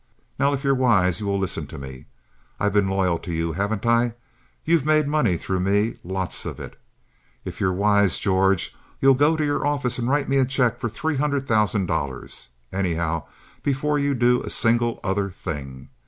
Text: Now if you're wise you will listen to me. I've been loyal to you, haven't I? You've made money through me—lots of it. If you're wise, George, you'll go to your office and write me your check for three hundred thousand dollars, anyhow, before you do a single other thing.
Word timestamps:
Now 0.39 0.51
if 0.51 0.63
you're 0.63 0.73
wise 0.73 1.19
you 1.19 1.27
will 1.27 1.37
listen 1.37 1.67
to 1.67 1.77
me. 1.77 2.07
I've 2.59 2.73
been 2.73 2.89
loyal 2.89 3.19
to 3.19 3.31
you, 3.31 3.51
haven't 3.51 3.85
I? 3.85 4.15
You've 4.65 4.83
made 4.83 5.07
money 5.07 5.37
through 5.37 5.59
me—lots 5.59 6.43
of 6.43 6.59
it. 6.59 6.81
If 7.45 7.61
you're 7.61 7.71
wise, 7.71 8.17
George, 8.17 8.73
you'll 8.99 9.13
go 9.13 9.37
to 9.37 9.45
your 9.45 9.63
office 9.63 9.99
and 9.99 10.09
write 10.09 10.27
me 10.27 10.37
your 10.37 10.45
check 10.45 10.79
for 10.79 10.89
three 10.89 11.17
hundred 11.17 11.45
thousand 11.47 11.85
dollars, 11.85 12.49
anyhow, 12.73 13.27
before 13.61 13.99
you 13.99 14.15
do 14.15 14.41
a 14.41 14.49
single 14.49 14.99
other 15.03 15.29
thing. 15.29 15.89